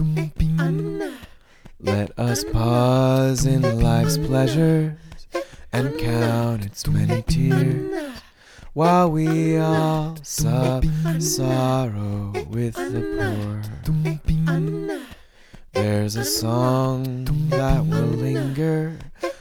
[0.00, 1.10] Eh,
[1.78, 4.96] Let us pause in life's pleasures
[5.74, 8.22] and count its many tears
[8.72, 10.84] while we all sup
[11.18, 15.00] sorrow with the poor.
[15.74, 18.98] There's a song that will linger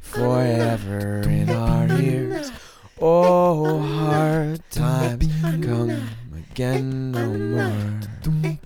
[0.00, 2.50] forever in our ears.
[3.00, 5.28] Oh, hard times
[5.64, 8.59] come again no more.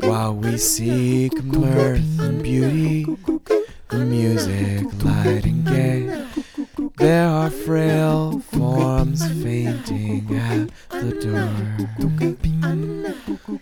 [0.00, 3.04] While we seek mirth and beauty,
[3.88, 6.24] the music light and gay,
[6.96, 11.54] there are frail forms fainting at the door.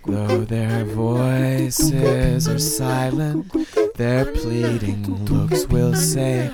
[0.07, 3.53] Though their voices are silent,
[3.99, 6.47] their pleading looks will say,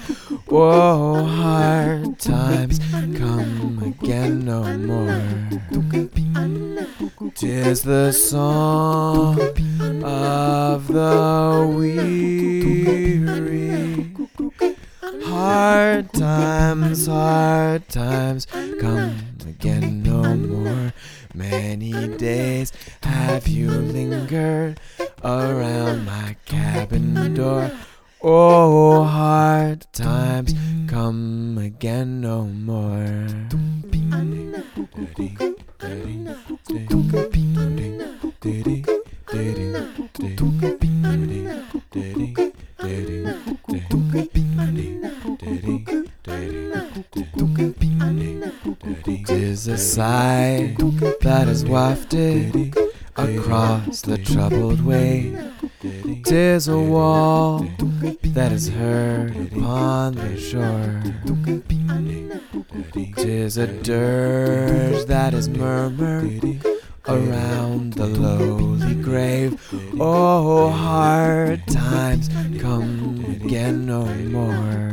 [0.49, 2.81] Whoa, hard times
[3.19, 5.23] come again no more.
[7.35, 9.39] Tis the song
[10.03, 12.95] of the weary.
[15.27, 18.47] Hard times, hard times
[18.81, 20.95] come again no more.
[21.35, 22.73] Many days
[23.03, 24.81] have you lingered
[25.25, 27.71] around my cabin door.
[28.23, 30.55] Oh, hard times
[30.87, 33.27] come again no more.
[49.27, 50.77] Tis a sigh
[51.21, 52.84] that is wafted
[53.17, 55.37] across the troubled way.
[56.25, 57.67] Tis a wall
[58.23, 61.03] that is heard upon the shore.
[63.17, 66.65] Tis a dirge that is murmured
[67.07, 69.61] around the lowly grave.
[70.01, 72.29] Oh, hard times
[72.59, 74.93] come again no more.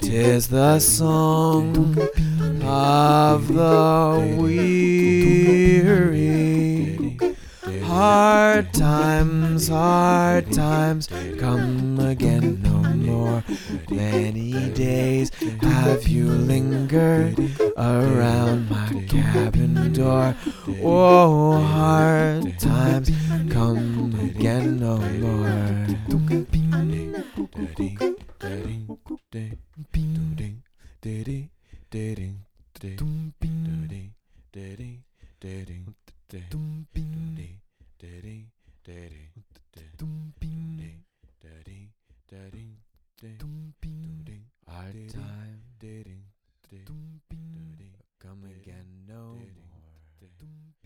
[0.00, 1.98] Tis the song
[2.62, 6.11] of the weary.
[8.62, 11.08] Hard times, hard times
[11.40, 13.42] come again no more.
[13.90, 17.36] Many days have you lingered
[17.76, 20.36] around my cabin door.
[20.80, 23.10] Oh, hard times
[23.50, 25.72] come again no more.
[44.66, 45.62] Our time.
[48.18, 50.81] Come again no more.